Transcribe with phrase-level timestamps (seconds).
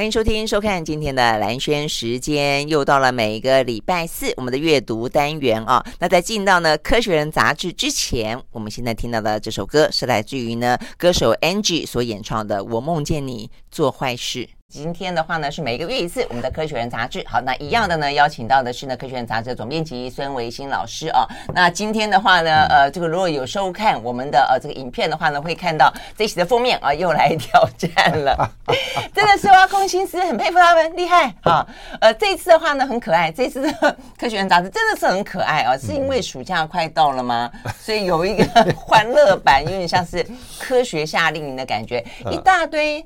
[0.00, 5.84] 欢迎收听、收看今天的蓝轩时间，又到了每一个礼拜四我们的阅读单元啊。
[5.98, 14.46] 那在进到呢《科学人》杂志之前，我们现在听到的这首歌是来自于呢歌手 Angie 所演唱的《我梦见你做坏事》。
[14.70, 17.24] 今天的话呢，是每个月一次我们的科学人杂志。
[17.26, 21.26] 好，那一样的呢，邀请到的是呢科学人杂志的总编辑孙维新老师啊。
[21.52, 28.48] 那今天的话呢，呃，这个如果有收看我们的呃这个影片的话呢，会看到这一期的封面啊，又来挑战了，
[29.12, 31.66] 真的是挖空心思，很佩服他们，厉害啊。
[32.00, 33.32] 呃，这一次的话呢，很可爱。
[33.32, 37.50] 这次的科学人杂志真的是很可爱啊，是因为暑假快到了吗？
[37.80, 38.44] 所以有一个
[38.76, 40.24] 欢乐版，有点像是
[40.60, 43.04] 科学夏令营的感觉， 一大堆，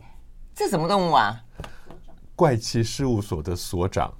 [0.54, 1.40] 这什么动物啊？
[2.36, 4.12] 怪奇事务所的所长，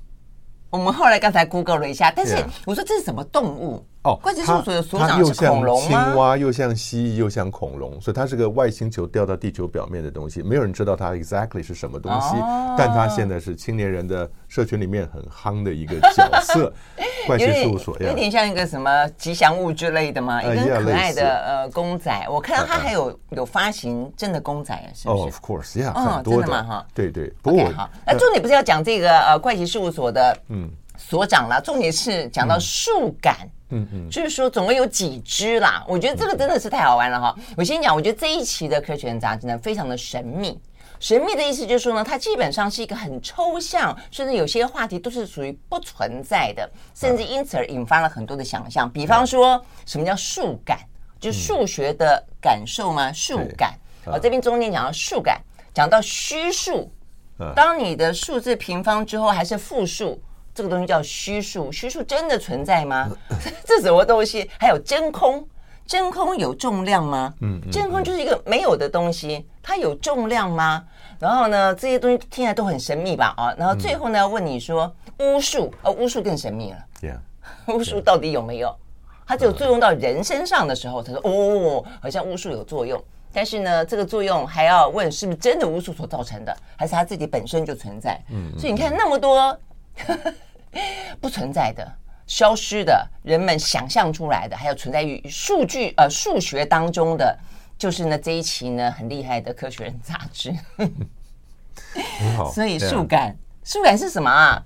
[0.71, 3.87] 我们后来刚才 Google 了一下，但是我说这是什么动物？
[4.05, 5.91] 哦，怪奇事务所的所长是恐龙吗？
[5.91, 10.43] 又像青蛙，又像蜥蜴，又像恐龙，所以它是个外星球掉到地球表面的东西。
[10.43, 16.71] 没有人知道它 exactly 是什么东西，哦、但它现在是青年人的社群里面很夯的一个角色。
[17.27, 20.43] 怪奇事务所有点像一个什么吉祥物之类的吗？
[20.43, 22.27] 一个可爱的呃公仔。
[22.29, 25.23] 我看到它还有有发行真的公仔，是不是？
[25.23, 26.87] 哦，of course，yeah，很多的嘛哈。
[26.93, 30.69] 对对，不过好，那重点不是要讲这个呃怪奇事务所的嗯
[30.99, 33.35] 所长了，重点是讲到树感。
[33.41, 33.51] 嗯
[33.93, 35.85] 嗯，就是说总共有几只啦？
[35.89, 37.37] 我觉得这个真的是太好玩了哈！
[37.57, 40.61] 我先讲，我觉得这一期的《科学人》杂志呢，非常的神秘。
[41.01, 48.91] 神秘的意思就是说呢，它基本上是一个很抽象，甚至有些话题都是属于不存在的，甚至因此而引发了很多的想象。
[48.91, 50.79] 比方说，什么叫数感？
[51.21, 53.13] 就是数学的感受吗？
[53.13, 53.75] 数感。
[54.05, 55.41] 好，这边中间讲到数感，
[55.75, 56.91] 讲到虚数。
[57.57, 60.23] 当你的数字平方之后还是负数。
[60.55, 63.11] 这个东西叫虚数，虚数真的存在吗？
[63.67, 64.49] 这什么东西？
[64.59, 65.45] 还有真空，
[65.85, 67.35] 真空有重量吗？
[67.41, 70.85] 嗯，真空就是一个没有的东西，它有重量吗？
[71.19, 73.35] 然后呢，这些东西听起来都很神秘吧？
[73.37, 76.79] 啊，然后最后呢，要问你说巫术，哦，巫术更神秘了。
[77.03, 77.19] Yeah.
[77.75, 78.75] 巫术到底有没有？
[79.27, 83.03] 它只有作用到人身上的时候，他说哦，好像巫术有作用。
[83.33, 88.23] 但是呢，这个作用还要问是不是真的巫术所造成的，还是它自己本身就存在？
[88.31, 89.59] 嗯，所以你看那么多。
[91.21, 91.87] 不存在的、
[92.27, 97.39] 消失的，人们想象出来的，还有存在于数据呃数学当中的，
[97.79, 100.53] 就是呢这一期呢很厉害的《科学人》杂志。
[102.19, 104.65] 很好， 所以数感，数感是什么啊？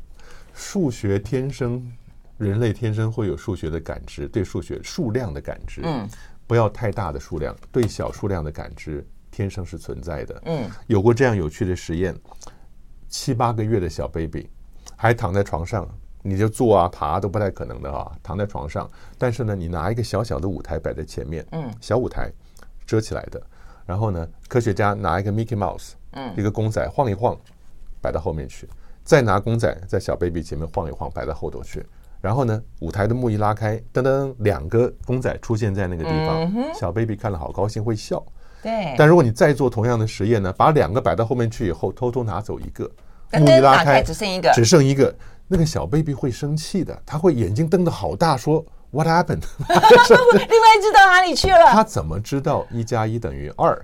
[0.55, 1.91] 数学天生，
[2.39, 5.83] 人类天生会有数学的感知，对数学数量的感知。
[5.85, 6.09] 嗯，
[6.47, 10.43] 不要太大的数量，对小数量的感知天生是存在的。
[10.47, 12.15] 嗯，有过这样有趣的实验，
[13.09, 14.49] 七八个月的小 baby。
[15.01, 15.89] 还躺在床上，
[16.23, 18.11] 你就坐啊爬啊都不太可能的啊。
[18.21, 22.29] 躺在床上，但是呢，你拿一个小小的舞台摆在前面，嗯，小舞台
[22.85, 23.41] 遮起来的。
[23.87, 27.39] 然后呢，科学家拿一个 Mickey Mouse，嗯，一个公仔晃一晃，
[28.03, 28.69] 摆到后面去。
[29.05, 31.87] 再拿公仔在小 baby 前面晃一晃，摆到后头去。
[32.21, 36.75] 然后呢，舞台的幕一拉开，噔噔，两个公仔出现在那个地方。
[36.75, 38.21] 小 baby 看了好高兴，会笑。
[38.61, 38.97] 对。
[38.99, 42.91] 但如果你再做同样的实验呢，把两个摆到后面去以后，偷偷拿走一个。
[43.33, 45.15] 幕一拉开，只剩一个，只剩一个。
[45.51, 51.73] 那个小 baby 会生气的，他会眼睛瞪得好大，说 “What happened？” 另外一只到哪里去了？
[51.73, 53.83] 他怎么知道一加一等于二？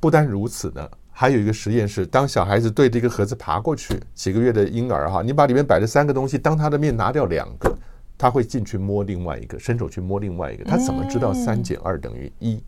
[0.00, 7.72] 不单如此呢，还有一个实验是，当小孩子对着一个盒子爬过去，几个月的婴儿哈，你把里面摆着三个东西，当他的面拿掉两个，
[8.18, 10.64] 他会进去摸另外一个，伸手去摸另外一个。
[10.64, 12.60] 他怎么知道三减二等于一？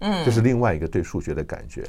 [0.00, 1.86] 嗯，这是另外一个对数学的感觉。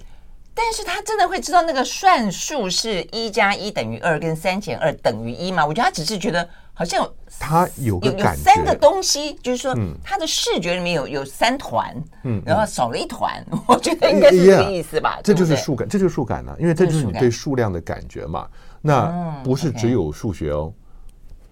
[0.61, 5.65] 但是他真的会知道那个算术是一加一等于二跟三减二等于一吗？
[5.65, 15.21] 我觉得他只是觉得好像有他有有三个东西，就是说他的视觉里面有有三团，嗯，然后少了一团， 我觉得应该是这个意思吧。
[15.23, 18.45] 这就是数感，这就是数感呢，因为这就是你对数量的感觉嘛。
[18.81, 20.73] 那不是只有数学哦，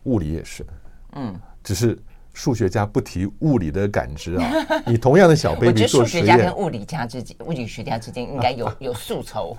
[0.04, 0.66] 物理也是，
[1.14, 1.98] 嗯，只是。
[2.38, 4.52] 数学家不提物理的感知啊！
[4.86, 9.58] 你同样的小 baby 我觉得数学家跟物理家之间，物理学家之间应该有有宿仇。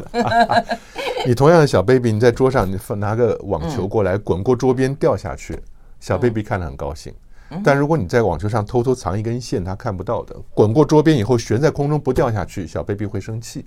[1.27, 5.59] 你同样的小 baby，你在桌上，你拿个网球过来，滚过桌边掉下去，
[5.99, 7.13] 小 baby 看了很高兴。
[7.65, 13.67] 但如果你在网球上偷偷藏一根线，他看不到的，滚过桌边以后悬在空中不掉下去，小 baby 会生气。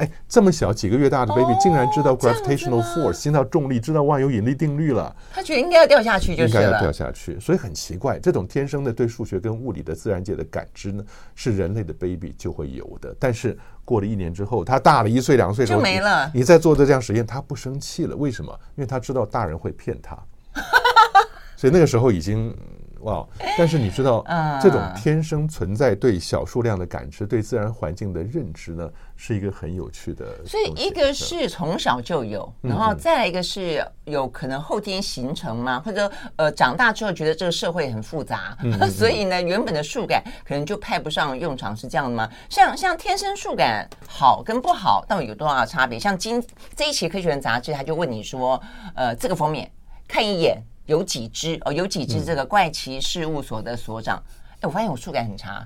[0.00, 5.14] 哎，这么小几个月大的 baby 竟然知道 gravitational force，知道重力，知道万有引力定律了。
[5.30, 6.64] 他觉得应该要掉下去，就是了。
[6.64, 11.04] 应该要掉下去，所以很奇怪，这种天生的对数学跟物理的自然界的感知呢，
[11.34, 13.14] 是人类的 baby 就会有的。
[13.20, 13.54] 但是
[13.84, 16.30] 过了一年之后，他大了一岁两岁就没了。
[16.32, 18.50] 你再做的这样实验，他不生气了，为什么？
[18.76, 20.16] 因为他知道大人会骗他。
[21.58, 22.56] 所以那个时候已经。
[23.00, 23.26] 哇！
[23.56, 24.24] 但是你知道，
[24.62, 30.26] 这种天生存在对小数量的感知、对自然环境的认知呢，是一个很有趣的。
[30.44, 38.56] 所以一个是从小就有，然后再来一个是有可能后天形成嘛，或者呃长大之后觉得这个社会很复杂，
[38.92, 42.28] 所以呢原本的数感可能就派不上用场，是这样的吗？
[42.48, 45.98] 像像天生数感好跟不好到底有多大的差别？
[45.98, 46.42] 像今
[46.76, 48.60] 这一期《科学人》杂志，他就问你说，
[48.94, 49.70] 呃，这个封面
[50.06, 50.62] 看一眼。
[50.90, 51.72] 有几只哦？
[51.72, 54.20] 有几只这个怪奇事务所的所长？
[54.56, 55.64] 哎、嗯，我发现我数感很差。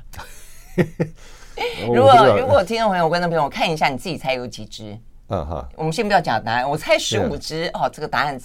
[1.88, 4.98] 如果如果听众朋友、观众朋友我看一下，你自己猜有几只？
[5.28, 5.66] 嗯哈。
[5.76, 7.88] 我们先不要讲答案，我猜十五只哦。
[7.90, 8.38] 这个答案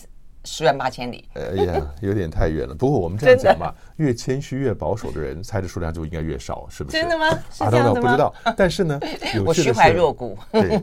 [0.46, 1.28] 十万八千里。
[1.34, 2.74] 哎呀，有点太远了。
[2.74, 6.98] 不过我们这样讲吧，越谦虚越保守的人，猜的数量就应该越少，是不是？
[6.98, 7.30] 真的吗？
[7.52, 8.02] 是这样的吗？
[8.02, 8.34] 不知道。
[8.56, 8.98] 但是呢，
[9.46, 10.38] 我虚怀若谷。
[10.50, 10.82] 对，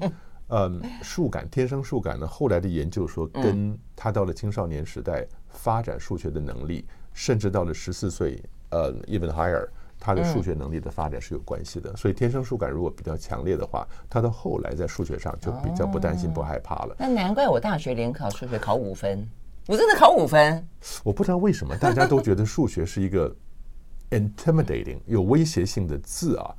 [0.51, 5.27] 嗯，数感天生数感呢，后来的研究说，跟他到了青少年时代。
[5.67, 8.41] 发展数学的能力，甚至到了十四岁，
[8.71, 9.67] 呃，even higher，
[9.99, 11.91] 他的数学能力的发展是有关系的。
[11.91, 16.95] 嗯、所以天生数感如果比较强烈的话，他到后来在数学上就比较不担心、不害怕了。
[17.01, 19.29] 那难怪我大学联考数学考五分，
[19.67, 20.65] 我真的考五分。
[21.03, 23.35] 我不知道为什么大家都觉得数学是一个
[24.11, 26.55] intimidating 有威胁性的字啊，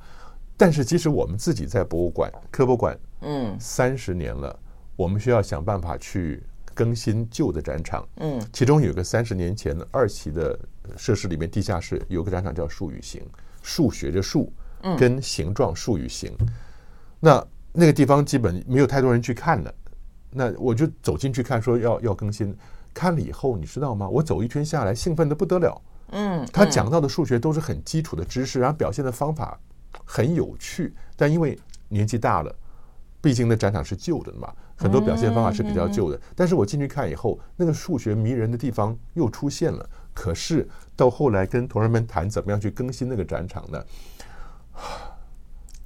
[0.54, 4.54] 但是即使我们自己在博物馆、科博馆，嗯，三十年了，
[4.96, 6.42] 我们需要想办法去。
[6.78, 10.56] 更新旧的展场，嗯，其中有个三十年前二期的
[10.96, 13.20] 设施里面，地下室有个展场叫“数与形”，
[13.64, 14.52] 数学的数，
[14.96, 16.32] 跟形状数与形。
[17.18, 19.74] 那那个地方基本没有太多人去看的，
[20.30, 22.56] 那我就走进去看，说要要更新。
[22.94, 24.08] 看了以后，你知道吗？
[24.08, 25.82] 我走一圈下来，兴奋的不得了。
[26.10, 29.58] 嗯，他讲到的数学都是很基础的知识，然后表现的方法
[30.04, 31.58] 很有趣，但因为
[31.88, 32.54] 年纪大了。
[33.20, 36.18] 毕竟那展场是旧的嘛，很多表现方法是比较旧的。
[36.34, 39.86] 但是我进去看以后，那个数学迷人的地方又出现了。
[40.14, 40.66] 可是
[40.96, 43.84] 到后来跟同仁们谈怎么样去更新那个展场呢？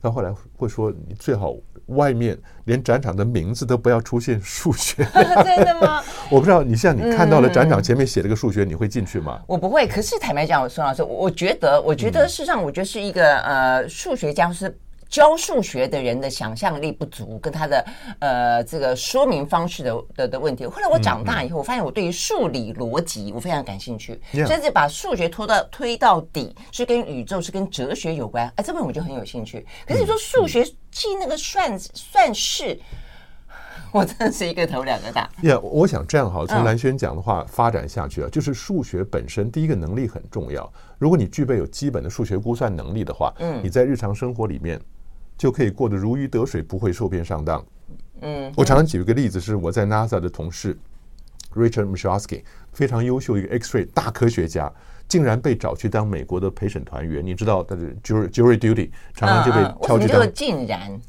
[0.00, 1.54] 到后来会说，你最好
[1.86, 5.06] 外面连展场的名字都不要出现数学。
[5.44, 6.02] 真的吗？
[6.28, 9.40] 我不知道，你像你看到了展场前面写了个数学，你会进去吗？
[9.46, 9.86] 我不会。
[9.86, 14.76] 可是坦白讲，我孙老师，我觉得，我觉得事实上，我觉得是一个呃，数学家是。
[15.12, 17.84] 教数学的人的想象力不足，跟他的
[18.18, 20.64] 呃这个说明方式的的的问题。
[20.64, 28.50] 后来我长大以后，我发现我对于数理逻辑我非常感兴趣，甚至把数学拖到推到底，是跟宇宙是跟哲学有关。
[28.56, 29.66] 哎，这边我就很有兴趣。
[29.86, 32.80] 可是你说数学记那个算算式，
[33.92, 35.28] 我真的是一个头两个大。
[35.42, 40.72] 呀，我想这样哈，从蓝轩讲的话发展下去啊，就是数学本身第一个能力很重要。
[40.98, 44.80] 如果你具备有基本的数学估算能力的话，嗯，你在日常生活里面。
[45.37, 47.64] 就可以过得如鱼得水，不会受骗上当。
[48.20, 50.79] 嗯，我常常举一个例子，是我在 NASA 的同事
[51.56, 54.73] Richard Michalski，非常优秀一个 X-ray 大科学家，
[55.08, 57.26] 竟然被找去当美国的陪审团员。
[57.26, 60.32] 你知道他的 jury jury duty 常常就被挑去当。
[60.32, 61.00] 竟然，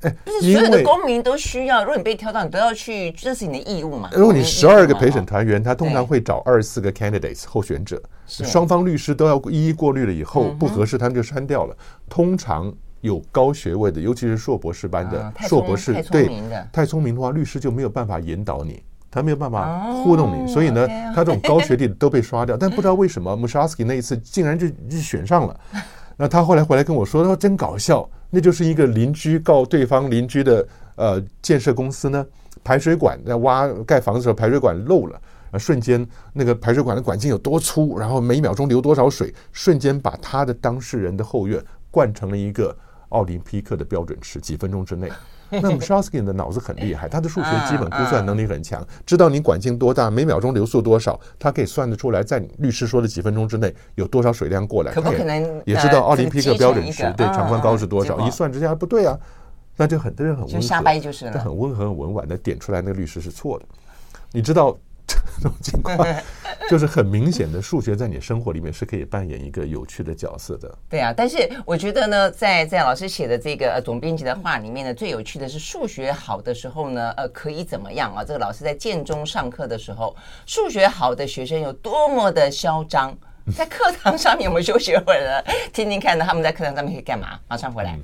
[0.00, 4.08] 哎，不是所有的公民都需要，如果你被挑到，你都要去，这是你的义务嘛？
[4.14, 11.76] 如果你十二个陪审团员，他通常会找二十四个 candidates 候选者，双方律师都要一一过滤了以后，不合适他们就删掉了。
[12.08, 12.74] 通常。
[13.06, 16.28] 有高学位的，尤其是硕博士班的硕博士，对，
[16.70, 22.56] 太聪明的话，律师就没有办法引导你，他没有办法糊弄你，所以呢，他这种高学历的都被刷掉。
[22.56, 25.60] 但不知道为什么， Musharski 那一次竟然就就选上了。
[26.18, 30.66] 那他后来回来跟我说，他说真搞笑，那就是一个邻居告对方邻居的
[30.96, 32.26] 呃建设公司呢，
[32.64, 35.20] 排水管在挖盖房子的时候排水管漏了，
[35.58, 42.76] 瞬间那个排水管的管径有多粗，然后每秒钟流多少水，瞬间把他的当事人的后院灌成了一个。
[43.10, 45.10] 奥林匹克的标准池，几分钟之内。
[45.48, 54.90] 那么 Shoskin 的脑子很厉害，他的数学基本估算能力很强，知道你管径多大，每秒钟流速多少，他可以算得出来，在律师说的几分钟之内有多少水量过来。
[54.92, 58.18] 可不可能也知道奥林匹克标准池对长宽高是多少？
[58.26, 59.16] 一算之下不对啊，
[59.76, 63.64] 那就很多人很温和，就是很温和很委婉的点出来，那个律师是错的。
[64.32, 64.76] 你知道？
[65.38, 65.96] 这种情况
[66.68, 70.78] 就是很明显的，数学在你生活里面是可以扮演一个有趣的角色的。
[70.88, 78.24] 对啊，但是我觉得呢，在在老师写的这个总编辑的话里面呢，最有趣的是数学好的时候呢，呃，可以怎么样啊？
[78.24, 83.16] 这个老师在建中上课的时候，数学好的学生有多么的嚣张，
[83.54, 87.38] 在课堂上面我们休息会儿呢，听听看呢，他们在课堂上面可以干嘛？
[87.46, 87.98] 马上回来。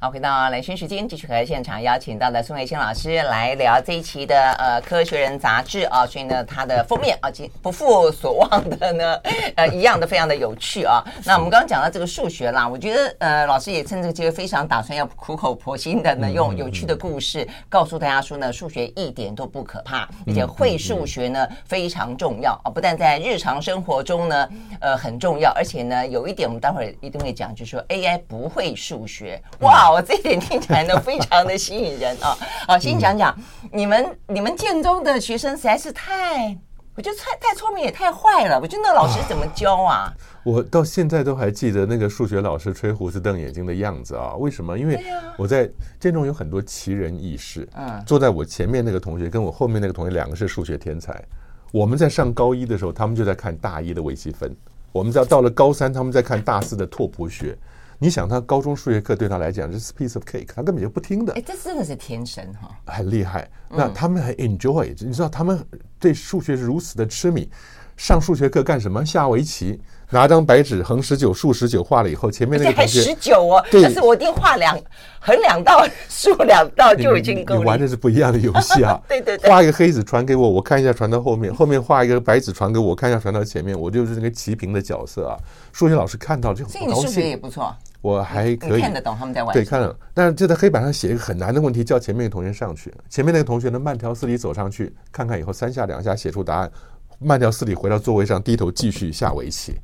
[0.00, 7.28] 好，回到兰萱时间，继续和现场邀请到的宋慧卿老师来聊这一期的呃《科学人》杂志啊，所以呢，它的封面啊，
[7.60, 9.20] 不负所望的呢，
[9.56, 11.02] 呃，一样的非常的有趣啊。
[11.24, 24.48] 那我们刚刚讲到这个数学啦，我觉得呃，老师也趁这个机会非常打算要苦口婆心的呢，用有趣的故事告诉大家说呢，数学一点都不可怕，而且会数学呢非常重要啊，不但在日常生活中呢，
[24.80, 29.87] 呃，很重要，而且呢，有一点我们待会儿一定会讲，就是说 AI 不会数学，哇。
[29.90, 32.36] 我这一点听起来呢，非常的吸引人啊！
[32.66, 33.36] 好，先讲讲
[33.72, 36.56] 你们你们建中的学生实在是太，
[36.94, 38.60] 我觉得太太聪明也太坏了。
[38.60, 40.12] 我觉得那老师怎么教啊？
[40.44, 44.34] 我到现在都还记得那个数学老师吹胡子瞪眼睛的样子啊！
[44.36, 44.78] 为什么？
[44.78, 44.98] 因为
[45.36, 45.68] 我在
[46.00, 47.68] 建中有很多奇人异事。
[47.76, 51.22] 嗯，坐在我前面那个同学跟我后面那个同学，两个是数学天才。
[51.70, 54.48] 我们在上高一的时候，他们就在看大一的微积分；
[54.90, 57.56] 我们在到了高三，他们在看大四的拓扑学。
[57.98, 61.32] 你想他高中数学课对他来讲就是 piece of cake，他根本就不听的。
[61.34, 63.50] 哎，这真的是天生哈，很厉害。
[63.68, 65.64] 那他们很 enjoy，你知道他们
[65.98, 67.50] 对数学是如此的痴迷。
[67.96, 69.04] 上数学课干什么？
[69.04, 73.64] 下围棋，拿张白纸，横十九，竖十九，画了以后，前面那个还十九哦。
[73.70, 74.78] 对，但是我一定画两
[75.20, 77.60] 横两道，竖两道就已经够了。
[77.60, 79.00] 你玩的是不一样的游戏啊！
[79.08, 85.36] 对对对，画一个黑子传给我，我看一下传到后面，后面画一个白纸传给我，看一下传到前面，我就是那个齐平的角色啊。
[85.72, 86.88] 数学老师看到就很高兴。
[86.88, 87.74] 所以你数学也不错。
[88.00, 89.52] 我还可以看得懂他们在玩。
[89.52, 96.70] 对，看了，但是就在黑板上写一个很难的问题，叫前面的同学上去，前面那个同学呢慢条斯理走上去，看看以后三下两下写出答案，
[97.18, 99.76] 慢条斯理回到座位上，低头继续下围棋。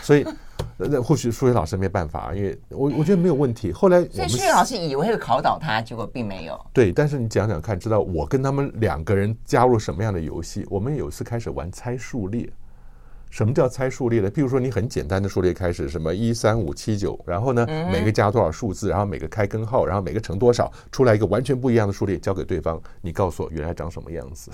[0.00, 0.26] 所以，
[0.76, 3.72] 那或许数学老师没办法，因为我我觉得没有问题。
[3.72, 6.60] 后来，所以数学老师以为会考倒他，结果并没有。
[6.72, 10.66] 对，但是你讲讲看，知道我跟他们两个人加入什么样的游戏？
[10.68, 12.48] 我们有一次开始玩猜数列。
[13.34, 14.30] 什么叫猜数列呢？
[14.30, 24.52] 譬如说，你很简单的数列开始，什么一三五七九，然后呢，每个加多少数字，然后每个开根号，然后每个乘多少，出来一个完全不一样的数列，交给对方，你告诉我原来长什么样子。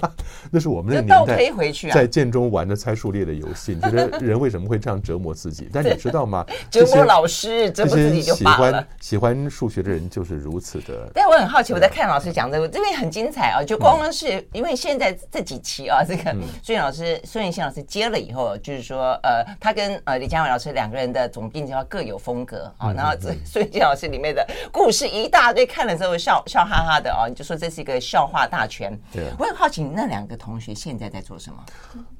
[0.50, 3.74] 那是我们那个年代在建中玩的猜数列的游戏。
[3.74, 5.68] 你觉得 人为什么会这样折磨自己？
[5.70, 6.46] 但你知道吗？
[6.72, 8.86] 折磨老师，折磨自己就罢了。
[9.00, 11.10] 喜欢喜欢数学的人就是如此的。
[11.12, 13.62] 但我很好奇，我在看老师讲这个，这边很精彩啊！
[13.62, 18.13] 就光光是因为现在这几期啊，这个孙老师孙元信老师接了。
[18.14, 22.92] 了以后，就是说，呃，他跟呃李佳伟老师两个人的总编辑话各有风格啊。
[22.92, 27.26] 然后这孙建老师里面的故事一大堆，看了之后笑笑哈哈的啊。
[27.28, 28.96] 你就说这是一个笑话大全。
[29.12, 31.64] 对，我很好奇，那两个同学现在在做什么？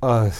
[0.01, 0.31] 呃，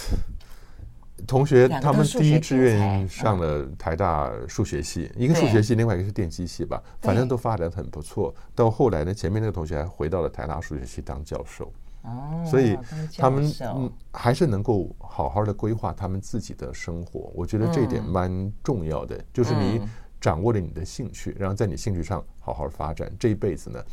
[1.25, 8.35] 同学他们第一志愿上了台大数学系，一个数学系，另外一个是电机系吧，反正都发展很不错。
[8.53, 11.71] 到后来呢，前面那个同学还回到了台大数学系当教授。
[12.05, 12.77] 哦，所以
[13.17, 19.19] 他们嗯还是能够好好的规划他们自己的生活，我觉得这一点蛮重要的。
[19.33, 19.81] 就是你
[20.21, 23.83] 掌握了你的兴趣，然后在你兴趣上好好发展，这一辈子呢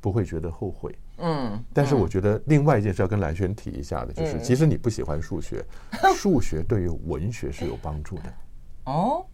[0.00, 0.94] 不会觉得后悔。
[1.18, 5.64] 嗯，但是我觉得另外一件事要跟蓝轩提一下的，就是其实你不喜欢数学，
[6.14, 8.34] 数学对于文学是有帮助的。
[8.84, 9.24] 哦。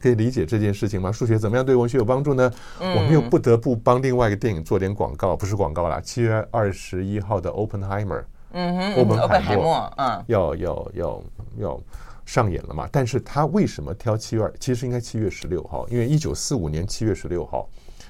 [0.00, 1.12] 可以理解这件事情吗？
[1.12, 2.50] 数学怎么样对文学有帮助呢？
[2.80, 6.00] 嗯、我们又不得不帮另外一个电影做点广告，不是广告啦。
[6.00, 11.22] 七月二十一号的 Oppenheimer，嗯哼，欧本海默，嗯，要要要
[11.58, 11.80] 要
[12.24, 12.88] 上演了嘛？
[12.90, 14.54] 但是他为什么挑七月二？
[14.58, 17.68] 其实应该七月十六号，因为一九四五年七月十六号，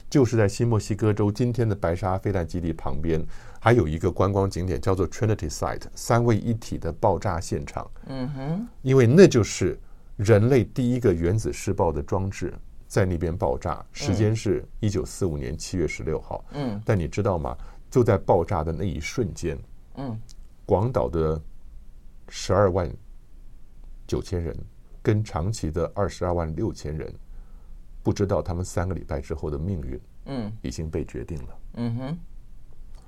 [0.09, 3.21] 就是在新墨西哥州今天的白沙飞弹基地旁边，
[3.59, 7.91] 还有一个观光景点叫做 Trinity Site，三位一体的爆炸现场。
[8.07, 9.77] 嗯哼，因为那就是。
[10.21, 12.53] 人类第一个原子试爆的装置
[12.87, 16.45] 在那边爆炸，时间是一九四五年七月十六号。
[16.53, 17.57] 嗯，但你知道吗？
[17.91, 19.59] 就在爆炸的那一瞬间，
[19.95, 20.21] 嗯，
[20.67, 21.41] 广岛的
[22.29, 22.87] 十二万
[24.07, 24.55] 九千人
[25.01, 27.11] 跟长崎的二十二万六千人，
[28.03, 31.59] 不知道他们三个礼拜之后的命运，嗯，已经被决定了。
[31.77, 32.19] 嗯哼，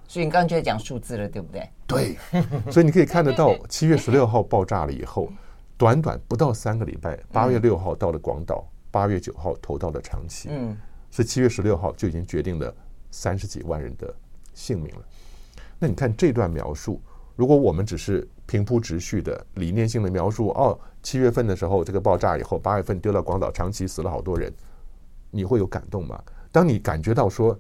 [0.09, 1.69] 所以你刚刚就在讲数字了，对不对？
[1.87, 2.16] 对，
[2.73, 5.31] 所以你可以看得到， 七月十六号爆炸了以后。
[5.83, 10.77] 短短不到三个礼拜，八月六号到了广岛，八月九号投到了长崎，嗯，
[11.11, 12.73] 所以七月十六号就已经决定了
[13.11, 14.15] 三十几万人的
[14.55, 15.03] 性命了。
[15.81, 17.03] 那你看这段描述，
[17.35, 24.53] 如果我们只是平铺直叙的理念性的描述，哦，七月份的时候这个爆炸以后，八月份丢到广岛、长崎死了好多人，
[25.33, 26.23] 你会有感动吗？
[26.53, 27.59] 当你感觉到说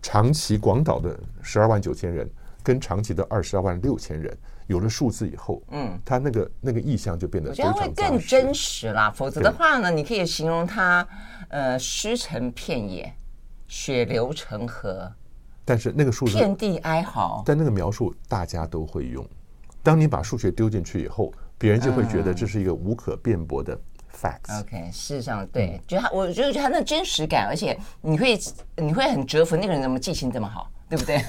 [0.00, 2.26] 长崎、广岛的十二万九千人
[2.62, 4.34] 跟长崎的二十二万六千人。
[4.68, 9.10] 有了数字以后，嗯，他那个那个意象就变得非常会更真实啦。
[9.10, 11.06] 否则的话呢，你可以形容它，
[11.48, 13.12] 呃，尸沉片野，
[13.66, 15.10] 血流成河。
[15.64, 17.42] 但是那个数字，遍地哀嚎。
[17.44, 19.26] 但那个描述大家都会用。
[19.82, 23.78] 当你把数学丢进去以后，别人就会觉得这是一个无可辩驳的
[24.14, 24.60] facts。
[24.60, 28.38] OK，事实上对，就他，我觉得他那真实感，而且你会
[28.76, 31.22] 你会很折服那个人怎么记性这么好，对不对？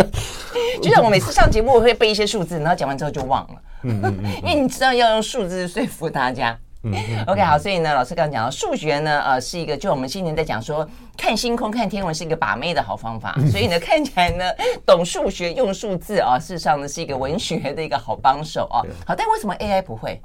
[0.82, 3.54] 就像我每次上节目，我会背一些数字，然后讲完之后就忘了。
[3.82, 4.02] 嗯
[4.42, 6.58] 因为你知道要用数字说服大家。
[6.86, 6.92] 嗯
[7.26, 10.86] ，OK，好，所以呢，老师刚刚讲到数学呢，呃，是一个就我们今年在讲说
[11.16, 14.44] 看星空、看天文是一个把妹的好方法，所以呢，看起来呢，
[14.84, 18.84] 懂数学、用数字啊，事实上呢，是一个文学的一个好帮手啊。
[19.06, 20.20] 好，但为什么 AI 不会？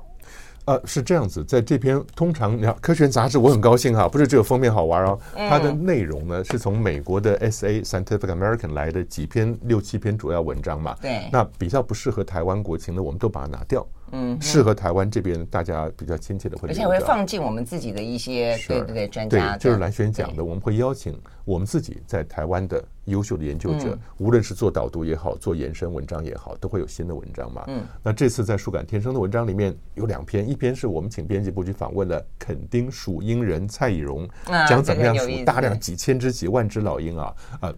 [0.69, 10.95] 呃，是这样子，在这篇通常你看《科学杂志》，我很高兴哈，不是只有封面好玩哦，它的内容呢是从美国的 SA Scientific American 来的几篇六七篇主要文章嘛。
[11.01, 11.27] 对。
[11.31, 13.83] 那比较不适合台湾国情的，我们都把它拿掉。
[14.11, 14.37] 嗯。
[14.41, 16.69] 适合台湾这边大家比较亲切的会。
[16.69, 19.57] 而且会放进我们自己的一些对对对专家。
[19.57, 27.63] 对，就是蓝轩讲的，我们会邀请我们自己在台湾的优秀的研究者，无论是做导读也好，做延伸文章也好，都会有新的文章嘛。
[27.67, 27.83] 嗯。
[28.03, 34.27] 那这次在树感天生的文章里面有两篇，一篇是我们请编辑部去访问了垦丁数鹰人蔡以荣，
[34.67, 37.73] 讲怎么样数大量几千只、几万只老鹰啊，呃，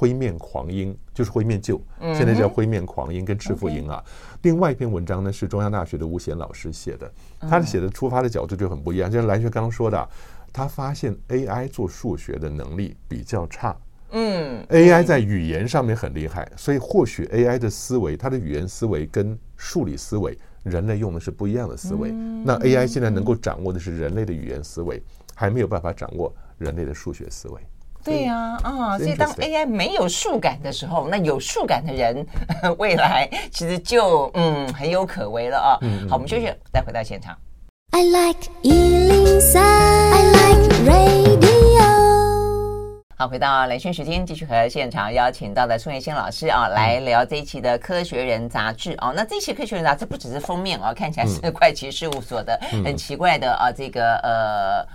[0.00, 1.78] 灰面狂鹰就是灰面鹫，
[2.16, 4.02] 现在叫灰面狂鹰跟赤腹鹰啊。
[4.40, 10.08] 另外一篇文章呢是中央大学的吴贤老师写的，他写的出发的角度就很不一样，就像蓝学刚刚说的，
[10.54, 13.76] 他发现 AI 做数学的能力比较差。
[14.12, 20.34] 嗯，AI 在语言上面很厉害，所以或许 AI 的思维，它的语言思维跟数理思维。
[20.62, 22.10] 人类用的是不一样的思维，
[22.44, 25.02] 那 AI 现在能够掌握的是人类的语言思维，
[25.34, 27.60] 还没有办法掌握人类的数学思维。
[28.04, 32.26] 对呀，啊，所以当 AI 没有数感的时候，那有数感的人，
[32.78, 35.78] 未来其实就嗯很有可为了啊。
[36.08, 37.36] 好，我们休息，再回到现场。
[37.92, 41.50] I like 103, I like radio
[43.18, 49.12] 好，回到兰萱时间，继续和现场邀请到的宋月馨老师啊，来聊这一期的《科学人》杂志啊。
[49.14, 54.86] 那这一期《科学人》杂志不只是封面啊，看起来是 怪奇事务所的很奇怪的啊，这个呃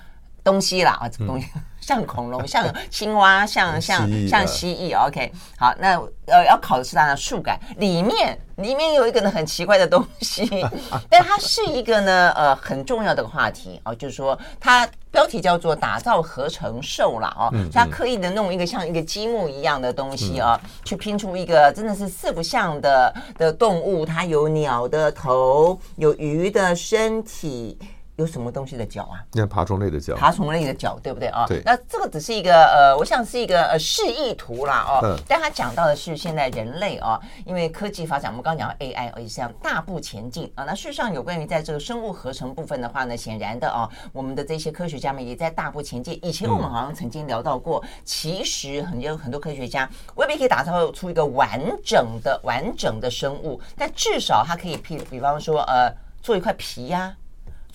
[0.43, 1.47] 东西啦啊，这个东西。
[1.85, 4.97] 像恐龙， 像青蛙，像像像蜥蜴。
[4.97, 10.65] OK，好，那呃要考的是它的数感，里面里面有一个呢很奇怪的东西，
[11.07, 27.77] 但它是一个呢呃很重要的话题哦，就是说它标题叫做打造合成兽啦哦，它刻意的弄一个像一个积木一样的东西啊，去拼出一个真的是四不像的的动物，它有鸟的头，有鱼的身体。
[28.17, 29.19] 有什么东西的脚啊？
[29.33, 31.45] 那爬虫类的脚，爬虫类的脚，对不对啊？
[31.47, 31.61] 对。
[31.65, 34.99] 那这个只是一个呃，我想是一个呃示意图啦哦。
[35.03, 35.17] 嗯。
[35.27, 40.63] 但他讲到的是现在人类啊，因为科技发展，我们刚刚讲到 AI，而且是这样大步前进啊。
[40.63, 46.17] 那事实上有关于在这个生物合成部分的话呢，显然的啊，我们的这些科学家们也在大步前进。
[46.23, 57.24] 以前我们好像曾经聊到过，嗯、其实很有很多科学家未必可以打造出一个完整的完整的生物，但至少它可以，譬比方说呃，做一块皮呀、啊。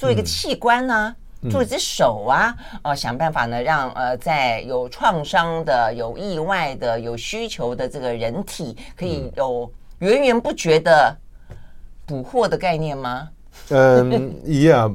[0.00, 11.14] 做一个器官呢、啊，嗯、做一只手啊，哦、呃，想办法呢，让呃，在有创伤的、有意外的、有需求的这个人体，可以有源源不绝的
[12.06, 13.28] 补货的概念吗？
[13.68, 14.90] 嗯， 一样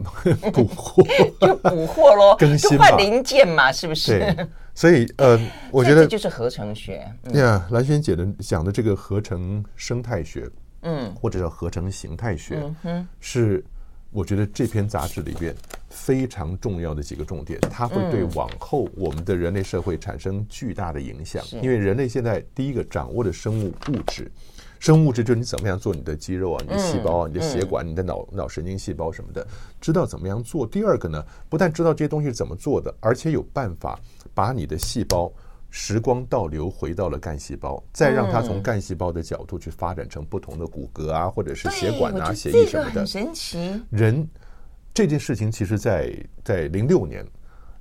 [0.52, 1.04] 补货，
[1.40, 4.18] 就补货喽，更新就换零件嘛，是不是？
[4.18, 5.40] 对，所以呃，
[5.70, 7.08] 我觉得这就是合成学。
[7.32, 10.50] 对啊，兰萱姐的讲的这个合成生态学，
[10.82, 13.64] 嗯，或者叫合成形态学，嗯哼，是。
[14.16, 15.54] 我觉得这篇杂志里边
[15.90, 21.44] 非常重要的几个重点，它会对往后我们的人类社会产生巨大的影响。
[21.62, 24.32] 因为人类现在第一个掌握的生物物质，
[24.80, 29.46] 生物物质就是你怎么样做你的肌肉啊、你的细胞啊、你的血管、你的脑脑神经细胞什么的，
[29.82, 30.66] 知道怎么样做。
[30.66, 34.00] 第二个呢，不但知道这些东西是怎么做的，而且有办法
[34.34, 35.30] 把你的细胞。
[35.78, 43.06] 时光倒流回到了干细胞，再让它从干细胞的角度去发展成不同的骨骼啊，或者是血管啊、血液什么的。
[43.06, 43.78] 神奇。
[43.90, 44.26] 人
[44.94, 47.28] 这件事情，其实在在零六年，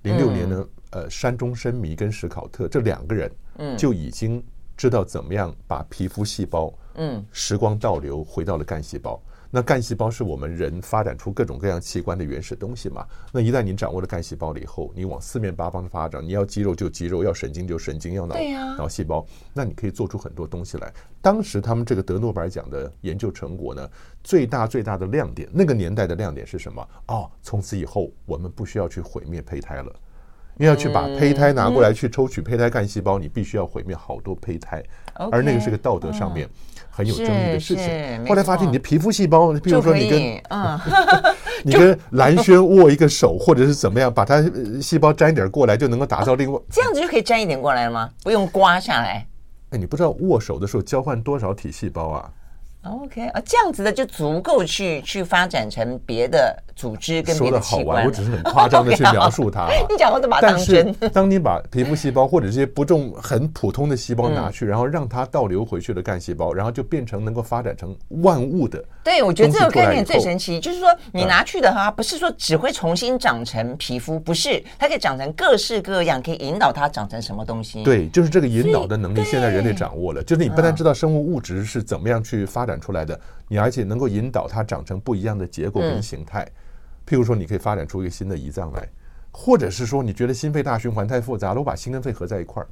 [0.02, 4.42] 零六年呢，呃，山中伸弥跟史考特这两个人，嗯，就已经
[4.76, 9.22] 知道怎么样把皮肤细胞，嗯，时光倒流回到了干细胞。
[9.56, 13.06] 那干细胞是我们人发展出各种各样器官的原始东西嘛？
[13.30, 18.34] 那一旦你掌握了干细胞了以后，你往四面八方的发展，你要肌肉就肌肉，要神经就神经，要脑
[18.76, 20.92] 脑细胞，那你可以做出很多东西来。
[21.22, 23.88] 当时他们这个得诺贝尔奖的研究成果呢，
[24.24, 26.88] 最大最大的亮点，那个年代的亮点是什么？
[27.06, 29.94] 哦，从此以后我们不需要去毁灭胚胎了，
[30.56, 34.82] 因为要去把胚胎拿过来去抽取胚胎干细胞，你必须要毁灭好多胚胎，
[35.30, 36.48] 而那个是个道德上面。
[36.96, 38.24] 很有争议的事情。
[38.24, 40.78] 后来发现，你的皮肤细胞，比如说你跟嗯，
[41.64, 44.40] 你跟蓝轩握一个手，或者是怎么样，把它
[44.80, 46.60] 细胞沾一点过来，就能够打造另外。
[46.70, 48.08] 这样子就可以沾一点过来了吗？
[48.22, 49.26] 不用刮下来。
[49.70, 52.30] 哎，你不知道握手的时候交换多少体细胞啊？
[52.84, 57.84] OK 啊，这样子的就足够去去发展成别的组织跟别的器官。
[57.84, 59.68] 说的好玩，我只是很夸张的去描述它。
[59.88, 60.94] 你讲我都把它当真。
[61.00, 68.82] 但 是当你把皮肤细胞或者这些不重、很普通的细胞拿去，然后让它倒流回去的干细胞，然后就变成能够发展成万物的。
[69.02, 77.82] 对，我觉得这个概念最神奇，就是说你拿去的话，不是说只会重新长成皮肤，不是，它可以长成各式各样，可以引导它长成什么东西。
[77.82, 80.22] 对，就是这个引导的能力，现在人类掌握了。
[80.22, 83.18] 就是你不但知道生物物质是怎么样去发展出来的。
[83.48, 86.46] 你而且能够引导它长成不一样的结构跟形态，
[87.06, 88.88] 譬如说，你可以发展出一个新的胰脏来，
[89.30, 92.68] 或者是说，你觉得心肺大循环太复杂了，我把心跟肺合在一块儿，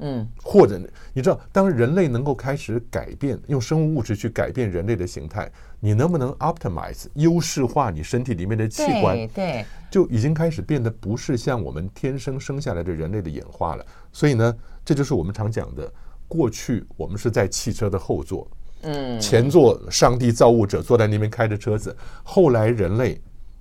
[0.00, 0.78] 嗯，或者
[1.12, 9.26] 你知道，当人类能够开始改变，用生物物质去改变人类的形态，你能不能 optimize 优势化你身体里面的器官？
[9.28, 13.86] 对，就已经开始变得不是像我们天生生下来的人类的演化了。
[14.12, 15.90] 所以呢，这就是我们常讲的，
[16.28, 18.46] 过去我们是在汽车的后座。
[18.82, 23.20] 嗯，前座上帝造物者坐在那边开着车子，后来人类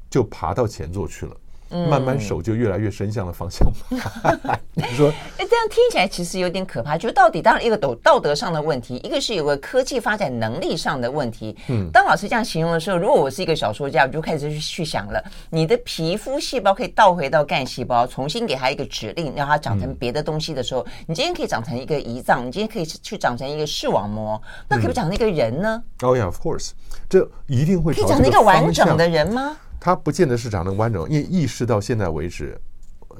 [0.09, 1.35] 就爬到前座去了。
[1.69, 3.67] 慢慢手就越来越伸向了方向。
[4.73, 6.97] 你说，哎，这样听起来其实有点可怕。
[6.97, 11.55] 就到底当然一个道道德上的问题，一个是有个科技发展能力上的问题。
[11.67, 25.83] 嗯，当老师这样形容的时候，如果我是一个小说家，我就开始去去想了：你的皮肤细胞可以倒回到干细胞，重新给它一个指令，让它长成别的东西的时候，你今天可以长成一个胰脏，你今天可以去长成一个视网膜，那可不可以长成一个人呢？
[26.01, 26.71] 哦呀，Of course，
[27.09, 29.57] 这一定会可以长成一个完整的人吗？
[29.79, 32.59] 它不见得是长得完整，因为意识到现在为止，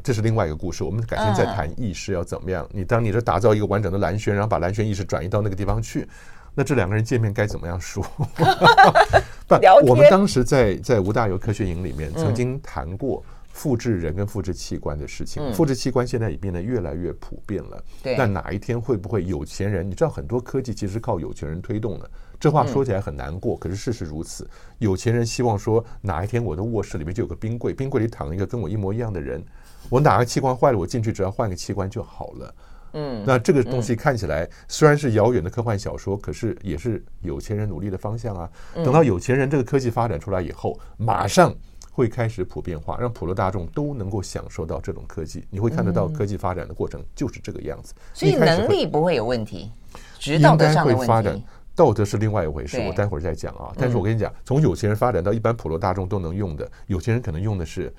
[0.03, 0.83] 这是另外一个故事。
[0.83, 2.67] 我们改天再谈意识要怎么样。
[2.71, 6.07] 你当你是打造一个完整的蓝轩，然后把蓝轩意识转移到那个地方去，
[6.53, 8.03] 那这两个人见面该怎么样说？
[9.47, 9.55] 不，
[9.87, 15.53] 我们当时在在吴大猷科学营里面曾经谈过复制人跟复制器官的事情。
[15.53, 17.83] 复制器官现在也变得越来越普遍了。
[18.03, 19.89] 对，那哪一天会不会有钱人？
[19.89, 22.09] 你知道很多科技其实靠有钱人推动的。
[22.39, 24.49] 这话说起来很难过，可是事实如此。
[24.77, 29.43] 有钱人希望说，哪一天我的卧室里面就有个冰柜，冰柜里躺一个跟我一模一样的人，
[29.89, 32.55] 我哪个器官坏了，我进去只要换个器官就好了。
[32.93, 38.49] 嗯，那这个东西看起来虽然是遥远的科幻小说，可是也是有钱人努力的方向啊。
[38.73, 41.53] 等到有钱人这个科技发展出来以后，马上
[41.91, 45.45] 会开始普遍化，让普罗大众都能够享受到这种科技。
[45.51, 47.93] 你会看得到科技发展的过程就是这个样子。
[48.13, 49.71] 所以能力不会有问题，
[50.17, 51.43] 直到的上的问题。
[51.79, 53.71] 道德是另外一回事，我待会儿再讲啊。
[53.77, 57.89] 但是我跟你讲，从有钱人发展到一般普罗大众都能用的，有钱人可能用的是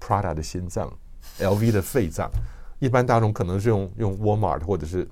[0.00, 0.90] Prada 的心脏
[1.38, 2.30] ，LV 的肺脏，
[2.78, 5.06] 一般大众可能是用用 Walmart 或者是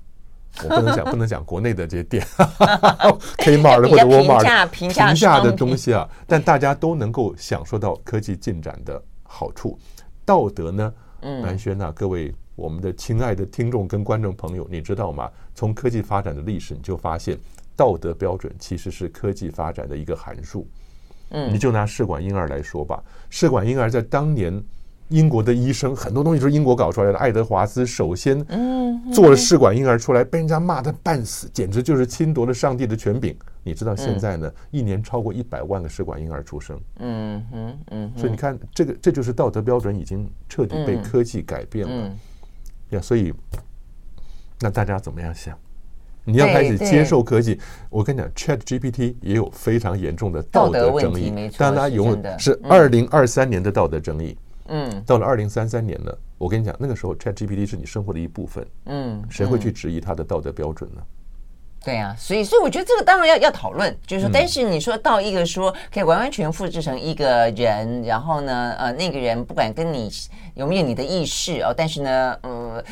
[0.63, 2.25] 我不能讲 不能讲国内的这些店，
[3.37, 6.09] Kmart 或者 Walmart 平价的东西啊。
[6.25, 9.77] 但大家都能够享受到科技进展的好处。
[10.25, 15.29] 道德呢，南轩呐，各位我们的亲爱的听众跟观众朋友，你知道吗？
[15.53, 17.37] 从科技发展的历史，你就发现。
[17.75, 20.67] 道德标准其实是科技发展的一个函数。
[21.31, 24.63] 嗯，你就拿试管婴儿来说吧，试管婴儿在当年，
[25.09, 27.17] 英国的医生很多东西都是英国搞出来的。
[27.17, 28.45] 爱德华兹首先
[29.11, 33.35] 做了试管婴儿出来，被人家骂的半死，简直就是侵夺了上帝的权柄。
[33.63, 36.79] 你知道现在呢，一年超过一百万个试管婴儿出生。
[36.99, 42.13] 嗯哼嗯，所以你看，这个这就是道德标准已经彻底被科技改变了。
[42.91, 43.33] 呀，所以
[44.59, 45.57] 那大家怎么样想？
[46.27, 47.59] 你要开始接受科技，
[47.89, 54.35] 我跟你讲，Chat GPT 也有非常严重的道德争议，但它永远是二零二三年的道德争议。
[54.67, 58.65] 嗯，到了二零三三年了，我跟你讲，那个时候 Chat GPT 是你生活的一部分。
[58.87, 61.01] 嗯，谁会去质疑它的道德标准呢？
[61.83, 70.09] 对啊，所以所以我觉得这个当然要要讨论，就是说，但是你说到一个说可以完完全复制成一个人，然后呢，呃，那个人不管跟你
[70.55, 72.83] 有没有你的意识哦，但是呢，呃。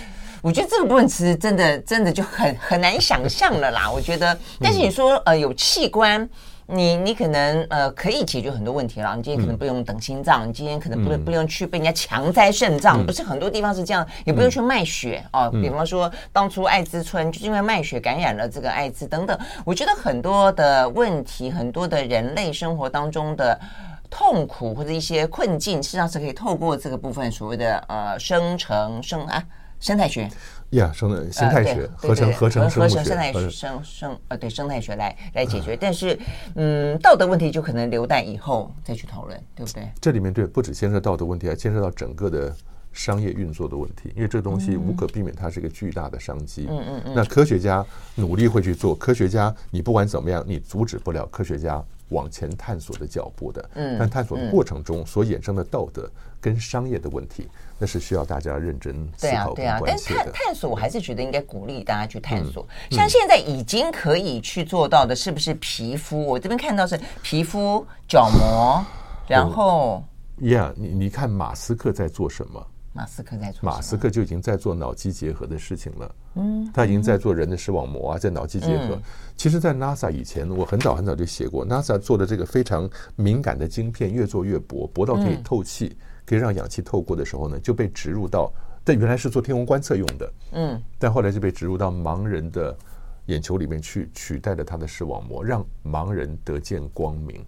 [0.43, 3.89] 我觉得这个部分其实真的真的就很很难想象了啦。
[3.89, 6.29] 我觉得，但是你说呃有器官，
[6.65, 9.15] 你你可能呃可以解决很多问题了。
[9.15, 15.49] 你今天可能不用等心脏，你今天可能不能不用去被人家强摘肾脏，不是很多地方是这样，也不用去卖血哦。
[15.49, 19.39] 比方说当初艾滋村就是因为卖血感染了这个艾滋等等。
[19.63, 23.57] 我觉得很多的问题，很多的人类生活当中的
[24.09, 29.41] 痛苦或者一些困境，实际上是可以透过这个部分所谓的呃生成生啊。
[29.83, 30.29] 生态学
[30.69, 36.17] 呀，生态生态学合成合成生物学，生态学生生呃对生态学来来解决，但是
[36.55, 39.85] 嗯道德问题就可能留待以后再去讨论，对不对？
[39.99, 42.55] 这里面对不止牵涉道德问题，还牵涉到整个的
[42.93, 46.65] 商业运作的问题，因为这东西无可避免，它是一个巨大的商机。
[46.69, 47.13] 嗯嗯嗯。
[47.13, 53.69] 那科学家努力会去做，科学家你不管怎么样，你阻止不了科学家往前探索的脚步的。
[53.73, 56.09] 嗯，但探索的过程中所衍生的道德
[56.43, 57.47] 跟商业的问题，
[57.79, 59.53] 那是需要大家认真思考。
[59.53, 62.67] 对啊，对啊，但是探探索，我还是觉得应该鼓励大家去探索。
[62.91, 66.21] 嗯、像现在已经可以去做到的，是不是皮肤？
[66.21, 68.85] 我这边看到是皮肤、角膜，
[69.25, 70.03] 然后。
[70.39, 72.67] 呀，yeah, 你你看马斯克在做什么？
[72.95, 76.15] 马斯克在做，马斯克就已经在做脑机结合的事情了。
[76.35, 78.89] 嗯，他已经在做人的视网膜啊，在脑机结合。
[78.95, 79.01] 嗯、
[79.35, 88.51] 其实，在 NASA 以前，我很早很早就写过，NASA 做的这个非常敏感的晶片越做越薄，薄到可以透气，嗯、可以让氧气透过的时候呢，就被植入到，
[88.83, 90.33] 但原来是做天文观测用的。
[90.53, 92.75] 嗯，但后来就被植入到盲人的
[93.25, 97.43] 眼球里面去，取代了他的视网膜，让盲人得见光明。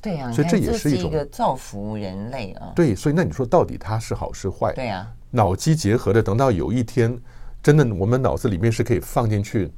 [0.00, 2.72] 对呀，所以这也是一种一个造福人类啊。
[2.74, 4.72] 对，所以那你说到底它是好是坏？
[4.74, 7.16] 对呀，脑机结合的，等到有一天
[7.62, 9.70] 真的我们脑子里面是可以放进去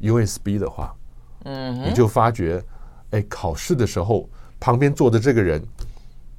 [0.00, 0.94] USB 的话，
[1.44, 2.62] 嗯，你就发觉，
[3.12, 4.28] 哎，考试的时候
[4.60, 5.62] 旁边坐的这个人，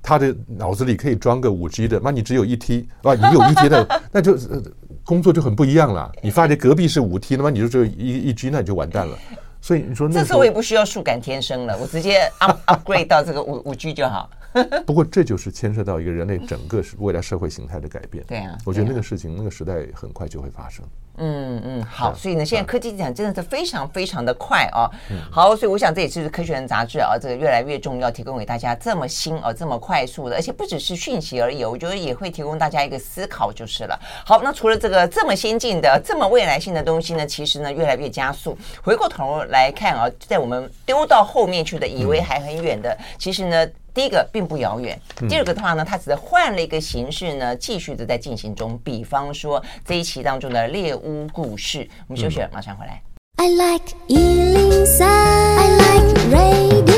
[0.03, 4.37] 他的脑子里可以装个五 G 的，那你只有一 T，啊，你有一 T 的， 那就
[5.05, 6.11] 工作就很不一样了。
[6.21, 9.17] 你发觉隔壁是五 T，那么你就只有一一 G，那你就完蛋了。
[9.61, 14.29] 所以你说，这次我也不需要数感天生了，我直接 up upgrade 到这个五五 G 就好。
[14.85, 18.23] 不过这就是牵涉到一个人类整个未来社会形态的改变。
[18.27, 20.85] 对啊，我觉得那个事情，那个时代很快就会发生。
[21.17, 24.89] 嗯嗯，好，所以呢，现在科技进展真的是非常非常的快哦。
[25.31, 33.99] 好，所以我想这也是科学人杂志啊，这个越来越重要，提供给大家这么新啊，这么快速的，而且不只是讯息而已，我觉得也会提供大家一个思考就是了。
[34.25, 38.57] 好，那除了这个这么先进的、这么未来性的东西呢，其实呢越来越加速。
[38.81, 43.67] 回过头来看啊，在我们丢到后面去的，以为还很远的，其实呢。
[43.93, 48.75] 第一个并不遥远，第二个的话呢，它只是换了一个形式呢，继续的在进行中。
[48.83, 52.99] 比方说这一期当中的猎巫故事，我们休息，马上回来。
[53.35, 56.93] I like 103, I like radio。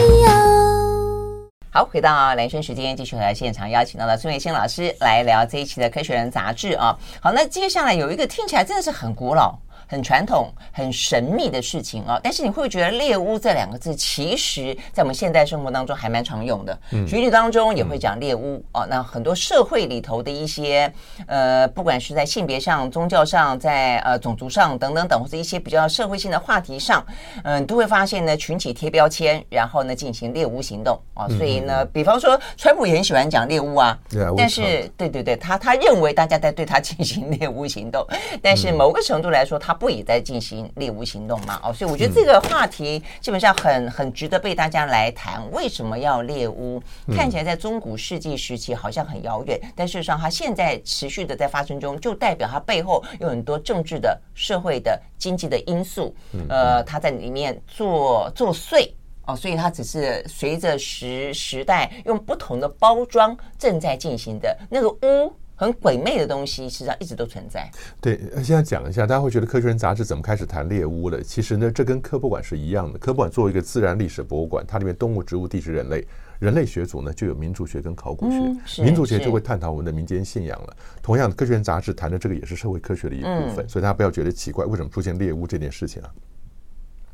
[1.70, 6.98] 好，回到兰萱时间，继续来现场邀请到了孙维新老师来聊这一期的《科学人》杂志啊。
[7.20, 9.54] 好，那接下来有一个听起来真的是很古老。
[9.88, 16.80] 很传统、很神秘的事情啊，但是你会觉得“猎巫”这两个字，其实在我们现代生活当中还蛮常用的。
[16.92, 18.86] 嗯，语句当中也会讲猎巫哦。
[18.90, 20.92] 那很多社会里头的一些
[21.28, 27.06] 呃，不管是在性别上、宗教上、在呃种族上等等等，或者一些比较社会性的话题上，
[27.44, 31.28] 嗯，都会发现呢，群体贴标签，然后呢进行猎巫行动啊。
[31.28, 33.96] 所以呢，比方说，川普也很喜欢讲猎巫啊。
[34.10, 38.04] 对，但是对对对，他他认为大家在对他进行猎巫行动，
[38.42, 39.75] 但是某个程度来说，他。
[39.76, 41.60] 不也在进行猎巫行动吗？
[41.64, 45.44] 哦，所以我觉得这个话题基本上很很值得被大家来谈。
[45.52, 46.82] 为什么要猎巫？
[47.16, 56.16] 看起来在中古世纪时期好像很遥远，但事实上它现在持续的在发生中，就代表它背后有很多政治的、社会的、经济的因素。
[56.50, 58.90] 呃，它在里面作作祟
[59.26, 65.34] 哦，所以它只是随着时时代用不同的包装正在进行的那个巫。
[65.56, 67.70] 很鬼魅的东西，实际上一直都存在。
[68.02, 71.22] 对，现在讲一下，大家会觉得《科学人》杂志怎么开始谈猎巫了？
[71.24, 73.00] 其实呢，这跟科博馆是一样的。
[73.00, 76.06] 科博馆作为一个自然历史博物馆，它里面动物、植物、地质、人类，
[76.40, 78.38] 人类学组呢就有民族学跟考古学。
[78.38, 80.76] 嗯、民族学就会探讨我们的民间信仰了。
[81.02, 86.10] 同样的，《科学人》杂志谈的这个也是社会科学的一部分，嗯、所以大家不要觉得奇怪，为什么出现猎巫这件事情啊？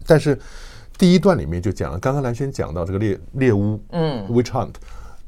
[0.08, 0.36] 但是
[0.98, 4.74] 第一段里面就讲了，刚刚蓝轩讲到这个猎猎巫，嗯，witch hunt。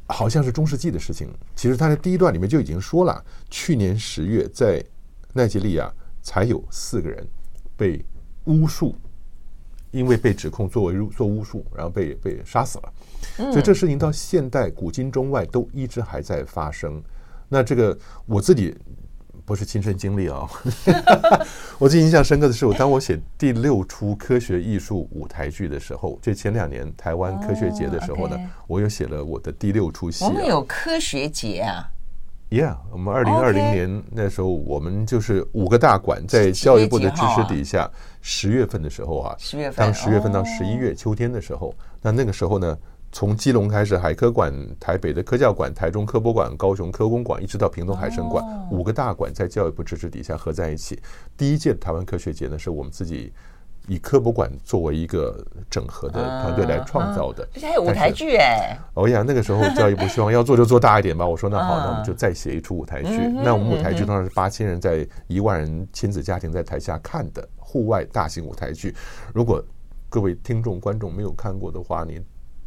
[0.08, 1.30] 好像是中世纪的事情。
[1.56, 4.84] 其实他在第一段里面就已经说了，去年十月在
[5.34, 7.28] 奈及利亚才有四个人
[7.76, 8.04] 被
[8.46, 8.96] 巫术，
[9.92, 12.94] 因为被指控作为做巫术，然后被被杀死了。
[13.52, 17.02] 所以这事情到现代古今中外都一直还在发生。
[17.50, 18.76] 那这个我自己。
[19.46, 20.48] 不是亲身经历啊！
[21.78, 30.24] 我最印象深刻的是，我当我写第六出科学艺术舞台剧的时候，就前两年台湾科学节的时候呢，我又写了我的第六出戏。
[30.24, 31.90] 我们有科学节啊
[32.50, 37.90] ？Yeah，我们二零二零年那时候，我们就是五个大馆在教育部的支持底下，
[38.22, 42.78] 十月份的时候啊，十月份，当十月份到十一月秋天的时候，那那个时候呢？
[43.14, 51.00] 从基隆开始，海科馆、台北的科教馆、台中科博馆、高雄科工馆，一直到屏东海生馆，五个大馆在教育部支持底下合在一起。
[51.38, 53.32] 第一届台湾科学节呢，是我们自己
[53.88, 57.48] 以科博馆作为一个整合的团队来创造的。
[57.54, 58.76] 而且还有舞台剧哎！
[58.96, 61.24] 哦呀，那个时候教育部希望要做就做大一点吧。
[61.24, 63.16] 我说那好，那我们就再写一出舞台剧。
[63.44, 68.96] 那我们舞台剧当然是八千人在一万人亲子家庭在台下看的户外大型舞台剧。
[69.36, 69.64] 如果
[70.10, 72.20] 各位听众观众没有看过的话，你。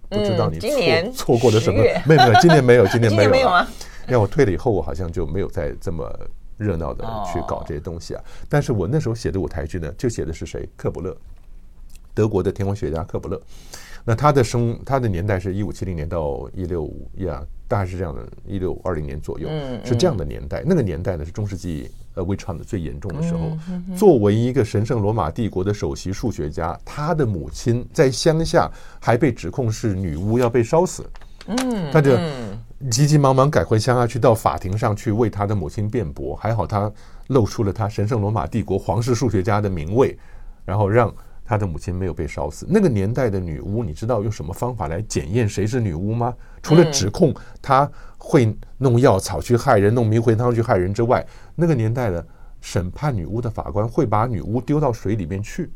[0.09, 1.83] 不知道你错错过了什么？
[2.07, 3.31] 没有没有，今年没有，今年没有。
[3.31, 3.67] 没有啊！
[4.07, 6.09] 因为我退了以后，我好像就没有再这么
[6.57, 8.23] 热闹的去搞这些东西啊。
[8.49, 10.69] 但是我那时候写的舞台剧呢，就写的是谁？
[10.77, 11.17] 克卜勒，
[12.15, 13.41] 德国的天文学家克卜勒。
[14.09, 19.49] 那他的生他的年代是一五七零年到一六五呀，大概是这样的，一六二零年左右，
[19.85, 20.63] 是这样的年代。
[20.65, 23.51] 那个年代呢是中世纪呃 witch hunt 的最严重的时候。
[23.97, 31.05] 作为一个神圣罗马帝国的首席数学家，他的母亲在乡下还被指控是女巫，要被烧死。
[31.49, 32.17] 嗯，他就
[32.89, 36.37] 急急忙忙赶回乡下去，到法庭上去为他的母亲辩驳。
[36.37, 36.89] 还好他
[37.27, 40.17] 露出了他神圣罗马帝国皇室数学家的名位，
[40.65, 41.13] 然后让。
[41.47, 42.67] 他的母亲没有被烧死。
[42.69, 46.35] 那个年代的女巫，你知道用什么方法来检验谁是女巫吗？
[46.61, 47.33] 除了指控
[47.63, 52.27] 她会弄药草去害人、弄迷魂汤去害人之外，那个年代的
[52.61, 55.71] 审判女巫的法官会把女巫丢到水里面去，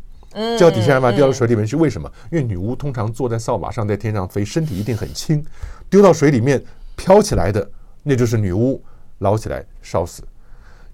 [0.59, 1.77] 叫底下人把她丢到水里面去。
[1.77, 2.11] 为什么？
[2.33, 5.45] 因为女巫通常坐在扫把上，在天上飞，身体一定很轻，
[5.89, 6.61] 丢到水里面
[6.97, 7.71] 飘起来的
[8.03, 8.83] 那就是女巫，
[9.19, 10.23] 捞起来烧死；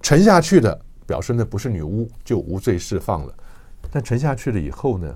[0.02, 3.34] 沉下去的表示那不是女巫，就无罪释放了。
[3.90, 5.14] 但沉下去了以后呢？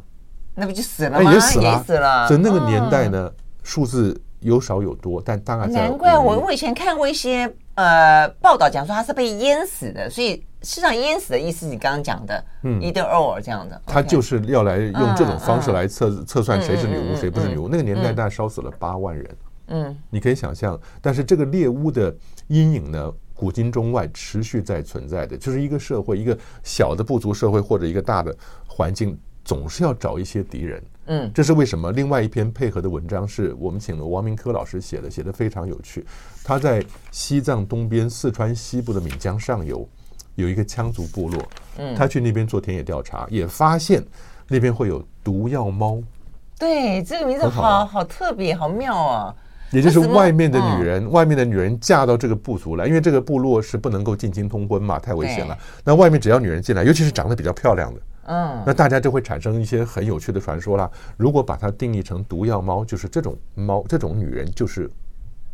[0.54, 1.32] 那不就死了吗？
[1.32, 2.26] 也死了，死了。
[2.26, 3.30] 所以那个年代呢，
[3.62, 10.10] 数字有少有多，但大概难怪我我以前看过一些呃报道，讲说他是被淹死的。
[10.10, 13.80] 所以实际上淹死的意思，你刚刚讲的，嗯，either or 这样的。
[13.86, 17.68] 他就是要来用这种方式来测测算谁是女巫，谁不是女巫。
[17.68, 19.36] 那个年代大概烧死了八万人。
[19.68, 20.78] 嗯，你可以想象。
[21.00, 22.14] 但是这个猎巫的
[22.48, 23.10] 阴影呢？
[23.40, 30.82] 古今中外持续在存在的，就是一个社会，一个小的部族社会或者一个大的环境，总是要找一些敌人。
[31.06, 31.90] 嗯，这是为什么？
[31.92, 36.04] 另外一篇配合的文章是我们请了王明科老师写的，写的非常有趣。
[36.44, 39.88] 他在西藏东边、四川西部的岷江上游
[40.34, 41.42] 有一个羌族部落，
[41.78, 44.04] 嗯，他去那边做田野调查，也发现
[44.48, 45.98] 那边会有毒药猫。
[46.58, 49.34] 对，这个名字好好特别，好妙啊！
[49.70, 55.56] 也就是外面的女人，外面的女人嫁到这个部族来，因为这个部落是不能够近亲通婚嘛，太危险了。
[55.84, 60.90] 那外面只要女人进来，尤其是长得比较漂亮的，嗯，那大家就会产生一些很有趣的传说啦。
[61.16, 64.90] 如果把它定义成毒药猫，就是这种猫，这种女人就是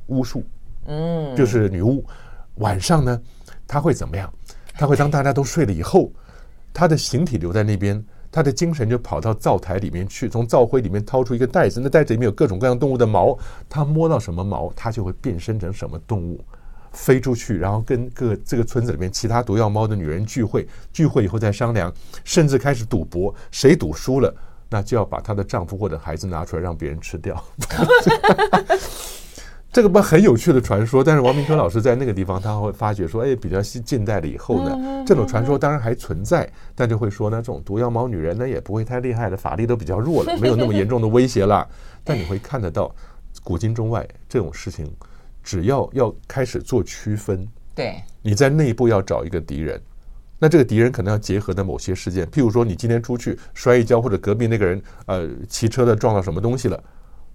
[0.06, 0.42] 巫术，
[0.86, 2.04] 嗯，就是女巫。
[2.56, 3.20] 晚上呢，
[3.66, 4.32] 她会怎么样？
[4.74, 6.10] 她会当大家都睡了以后，
[6.72, 8.02] 她的形体留在那边。
[8.36, 13.34] 他的精神就跑到灶台里面去，从灶灰里面掏出一个袋子，那袋子里面有各种各样动物的毛，
[13.66, 16.44] 他摸到什么毛，他就会变身成什么动物，
[16.92, 21.90] 飞出去，然后跟各这个村子里面其他毒药猫的女人聚会，聚会以后再商量，
[22.24, 24.34] 甚至开始赌博，谁赌输了，
[24.68, 27.42] 那就要把她的丈夫或者孩子拿出来让别人吃掉。
[29.72, 41.68] 这个不很有趣的传说，但是王明春老师在那个地方，他会发觉说，哎，比较近代了以后呢，这种传说当然还存在，但就会说呢，这种毒药猫女人呢也不会太厉害的，法力都比较弱了，没有那么严重的威胁了。
[42.02, 42.90] 但你会看得到，
[43.44, 44.90] 古今中外这种事情，
[45.42, 49.78] 只要要开始做区分，对，你在内部要找一个敌人，
[50.38, 56.82] 那这个敌人可能要结合的某些事件，譬如说你今天出去摔一跤，或者隔壁那个人呃骑车的撞到什么东西了。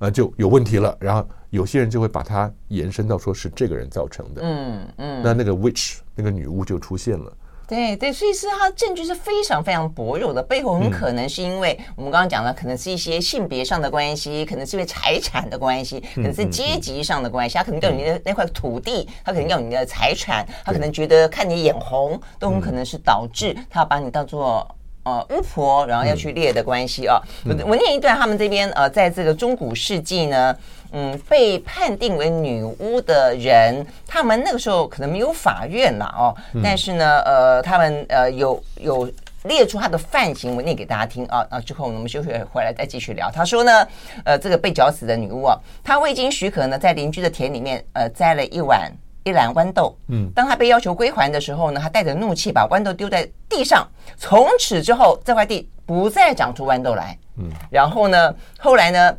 [0.04, 7.32] 那就有问题了，然后有些人就会把它延伸到说是这个人造成的，嗯嗯，那那个 witch 那个女巫就出现了。
[7.68, 24.68] 对对，所以是它证据是非常非常薄弱的，背后很可能是因为我们刚刚讲的，可能是一些性别上的关系，可能是因为财产的关系，可能是阶级上的关系，他可能要你的那块土地，他可能要你的财产，他可能觉得看你眼红，都很可能是导致他要把你当做。
[25.04, 27.20] 呃，巫婆，然后要去猎的关系啊。
[27.46, 30.56] 我我念一段，他们这边呃，在这个中古世纪呢，
[30.92, 39.12] 嗯，被判定为女巫的人，他们那个时候可能没有法院了哦，但是呢，呃，他们呃有有
[39.46, 41.44] 列出他的犯行，我念给大家听啊。
[41.50, 43.32] 啊，之后我们休息回来再继续聊。
[43.32, 43.88] 他说呢，
[44.24, 48.92] 呃，这个被绞死的女巫啊，她未经许可呢，在邻居的田里面呃摘了一碗。
[49.24, 53.88] 一篮豌豆，嗯，当他被要求归还的时候呢，他带着怒气把豌豆丢在地上。
[54.18, 57.50] 从此之后，这块地不再长出豌豆来，嗯。
[57.70, 59.18] 然后呢，后来呢，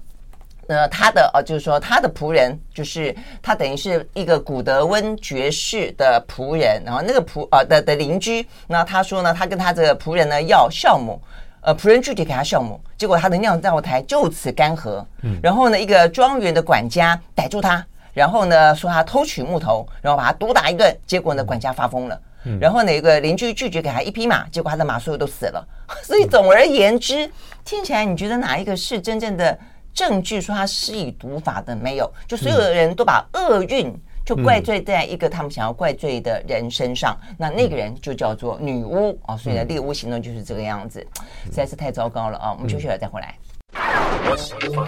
[0.66, 6.82] 呃，他的呃，就是说他的仆人，就是他等于是一个古德温爵士的仆人。
[6.84, 11.20] 然后那个仆呃的的邻居，那他说呢，他跟他这个仆人呢要酵母，
[11.60, 15.04] 呃，仆人拒绝给他酵母，结果他的酿造台就此干涸。
[15.22, 15.38] 嗯。
[15.42, 17.84] 然后呢，一个庄园的管家逮住他。
[18.12, 22.20] 然后呢，说他偷取木头，然后把他毒打一顿，结果呢，管家发疯了。
[22.44, 25.64] 嗯、然后哪个邻居拒绝给他一匹马，结果他的马所有都死了。
[26.02, 27.30] 所以总而言之，
[27.64, 29.56] 听起来你觉得哪一个是真正的
[29.94, 31.76] 证据说他施以毒法的？
[31.76, 33.94] 没有，就所有的人都把厄运
[34.24, 39.38] 就怪罪在一个他们想要怪罪的人身上，嗯、那那个人就叫做女巫啊、哦。
[39.38, 40.98] 所以呢，猎巫行动就是这个样子，
[41.44, 42.54] 实在是太糟糕了啊、哦！
[42.56, 43.36] 我们休息了再回来。
[43.74, 44.86] 我喜欢。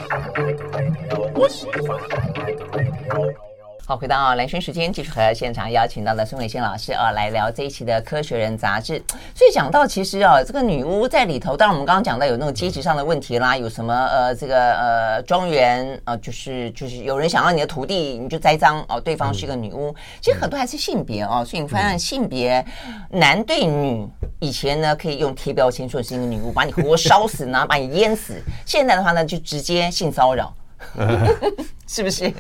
[1.35, 3.54] 我喜欢。
[3.87, 8.95] 好，回到啊，蓝轩时间，继续和现场邀请到的孙伟新老师啊，来聊这一期的《科学人》杂志。
[9.35, 19.95] 所以讲到其实啊，这个女巫在里头，当然我们刚刚讲到有那种阶级上的问题啦，有什么呃，这个呃庄园啊，就是就是有人想要你的土地，你就栽赃哦，对方是一个女巫。
[20.23, 22.65] 其实很多还是性别哦，所以你发现性别
[23.11, 24.09] 男对女，
[24.41, 28.33] 以前呢可以用贴标签说是一个女巫，把你活烧死，然 后把你淹死。
[28.65, 30.55] 现在的话呢，就直接性骚扰，
[31.87, 32.33] 是不是？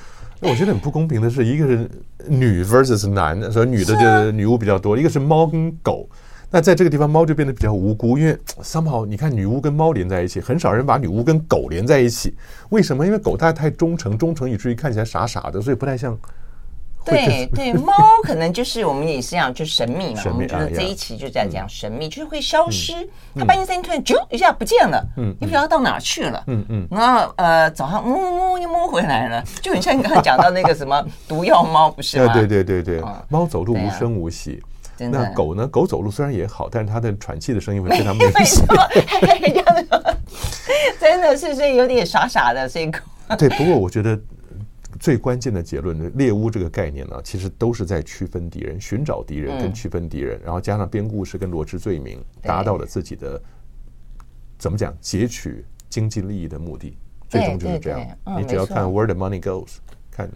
[0.44, 1.90] 我觉得很不公平的是，一个是
[2.28, 6.08] 女 versus 男，所以女的就女巫比较多；一个是猫跟狗，
[6.50, 12.34] 那在这个地方猫就变得比较无辜，因为 somehow 你看女巫跟猫连在一起，很少人把女巫跟狗连在一起。
[12.68, 13.06] 为什么？
[13.06, 16.16] 因为狗它太忠诚，忠诚以至于看起来傻傻的，所以不太像。
[17.04, 17.92] 对 对， 猫
[18.22, 20.22] 可能就是我们也是讲，就神秘嘛。
[20.26, 22.92] 我们觉得这一期就在讲神秘，就是会消失。
[23.36, 26.88] 它半夜三更突然啾一下不见了，嗯，你不知道到哪去了，嗯嗯。
[26.90, 32.32] 然后呃早上摸摸又摸回来了， 就很像你刚刚讲到那个什么毒药猫，不是吗？
[32.32, 34.62] 对对对对对，猫走路无声无息。
[34.96, 35.66] 那狗呢？
[35.66, 38.64] 狗走路虽然也好，但是它的喘气的声音会非常明显。
[41.00, 42.98] 真的是所以有点傻傻的，所以狗。
[43.36, 44.18] 对，不过我觉得。
[45.04, 53.38] 最关键的结论呢，猎巫这个概念呢，其实都是在区分敌人、寻找敌人跟区分敌人，然后加上编故事跟罗织罪名，达到了自己的
[54.56, 56.96] 怎么讲截取经济利益的目的，
[57.28, 58.00] 最终就是这样。
[58.38, 59.76] 你只要看 Where the money goes，
[60.10, 60.26] 看。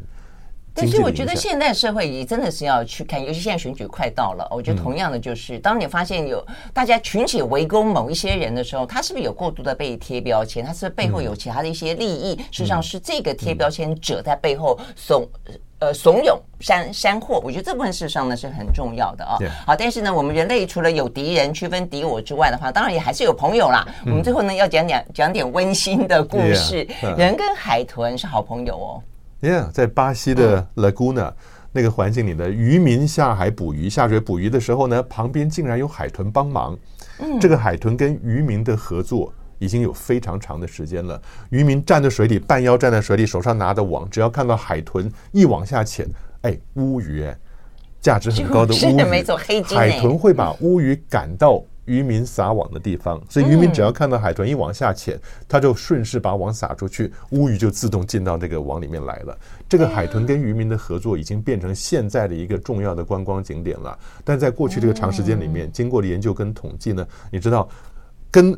[0.86, 10.64] 其实我觉得现代社会也真的是要去看，尤其现在选举快到了，我觉得同样的就是，当你发现有大家群起围攻某一些人的时候，他是不是有过度的被贴标签？
[10.64, 12.36] 他是不是背后有其他的一些利益？
[12.50, 15.28] 事实上是这个贴标签者在背后怂
[15.80, 17.40] 呃怂恿煽煽惑。
[17.40, 19.38] 我觉得这部分事实上呢是很重要的啊。
[19.66, 23.86] 好，但是呢，我们人类除了有敌人区分敌我之外的话，当然也还是有朋友啦。
[24.06, 26.86] 我们最后呢要讲讲讲点温馨的故事。
[27.16, 29.02] 人跟海豚是好朋友哦。
[29.40, 31.32] Yeah，在巴西的 Laguna
[31.70, 36.76] 那个环境里的渔民下海捕鱼，下水捕鱼的时候呢，旁边竟然有海豚帮忙。
[37.40, 41.20] 这个海豚跟渔民的合作已经有非常长的时间了。
[41.50, 46.08] 渔民站在水里，半腰站在水里，手上拿着网，只要看到海豚一往下潜，
[46.42, 47.38] 哎，乌鱼哎，
[48.00, 49.24] 价值很高的乌鱼，
[49.74, 51.62] 海豚会把乌鱼赶到。
[51.88, 55.18] 渔民撒网的地方，所以渔民只要看到海豚一往下潜，
[55.48, 59.36] 他就顺势把网撒出去，乌鱼就自动进到这个网里面来了。
[59.68, 63.98] 这个海豚跟渔民的合作已经变成现在的一个重要的观光景点了。
[64.22, 67.68] 但在过去这个长时间里面，经过了研究跟统计呢，你知道，
[68.30, 68.56] 跟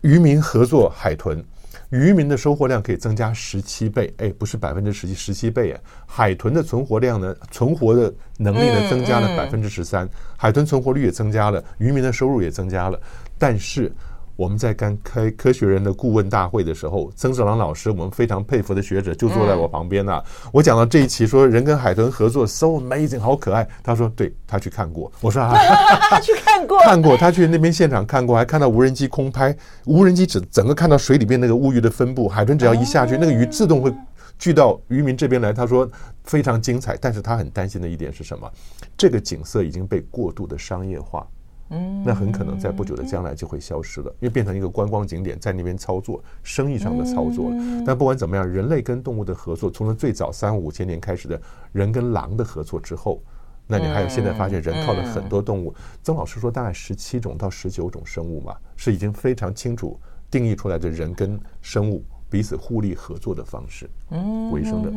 [0.00, 1.44] 渔民合作海豚。
[1.92, 5.80] 渔民的收获量可以增加十七倍，哎，不是百分之十七，十七倍哎！
[6.06, 13.00] 海豚的存活量呢，存活的能力呢，增加了百分之十三，海豚存活率也增加了，渔民的收入也增加了，
[13.38, 13.92] 但是。
[14.42, 20.20] 我们在刚开科学人的顾问大会的时候，曾志郎老师，我们非常佩服的学者，就坐在我旁边呐。
[20.52, 23.64] 我讲到这一期，说人跟海豚合作，so amazing，好可爱。
[23.84, 25.12] 他说，对，他去看过。
[25.20, 25.54] 我说啊，
[26.10, 33.94] 他 去看过，看过，他去那边现场看过，还看到无人机空拍，无人机只整个看到水里面那个乌鱼的分布，海豚只要一下去，那个鱼自动会
[34.40, 35.52] 聚到渔民这边来。
[35.52, 35.88] 他说
[36.24, 38.50] 非常精彩，但是他很担心的一点是什么？
[38.98, 41.24] 这个景色已经被过度的商业化。
[42.04, 47.50] 那很可能在不久的将来就会消失了，因为变成一个观光景点，在那边操作生意上的操作。
[47.86, 51.40] 但不管怎么样，人类跟动物的合作，从了最早三五千年开始的
[51.72, 53.22] 人跟狼的合作之后，
[53.66, 55.74] 那你还有现在发现人靠了很多动物。
[56.02, 59.98] 曾老师说，大概十七种到十九种生物嘛，是已经非常清楚
[60.30, 62.04] 定义出来的人跟生物。
[62.32, 64.90] 彼此互利合作的方式，嗯，维生的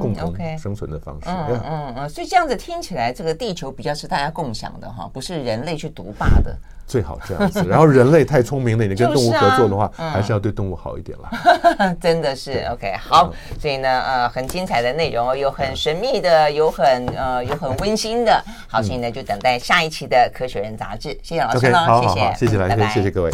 [0.00, 6.56] 共同生存的方式，嗯嗯嗯，所以这样子听起来，这个地球比较是大家共享的哈，不是人类去独霸的。
[6.86, 11.94] 最好这样子，然后人类太聪明了，你跟动物合作的话，还是要对动物好一点啦。
[12.00, 13.30] 真的是 OK 好，
[13.60, 18.42] 所以呢，呃，很精彩的内容哦，有很神秘的，有很呃，有很温馨的。
[18.66, 21.10] 好，所以呢，就等待下一期的《科学人》杂志。
[21.22, 23.30] 谢谢老师了，谢谢，谢谢来宾，谢谢各位。